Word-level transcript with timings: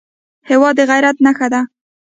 هېواد 0.49 0.73
د 0.77 0.79
غیرت 0.89 1.17
نښه 1.25 1.47
ده. 1.53 1.61